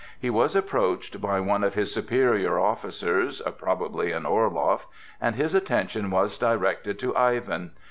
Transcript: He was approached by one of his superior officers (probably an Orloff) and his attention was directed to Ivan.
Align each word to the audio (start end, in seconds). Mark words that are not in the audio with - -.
He 0.19 0.31
was 0.31 0.55
approached 0.55 1.21
by 1.21 1.39
one 1.41 1.63
of 1.63 1.75
his 1.75 1.93
superior 1.93 2.57
officers 2.59 3.39
(probably 3.59 4.11
an 4.11 4.23
Orloff) 4.25 4.87
and 5.21 5.35
his 5.35 5.53
attention 5.53 6.09
was 6.09 6.39
directed 6.39 6.97
to 6.97 7.15
Ivan. 7.15 7.73